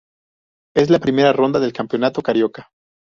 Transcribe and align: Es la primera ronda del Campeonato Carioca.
Es 0.75 0.89
la 0.89 0.97
primera 0.97 1.31
ronda 1.31 1.59
del 1.59 1.73
Campeonato 1.73 2.23
Carioca. 2.23 2.71